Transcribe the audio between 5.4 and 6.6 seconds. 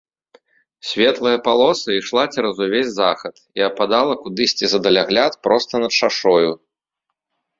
проста над шашою.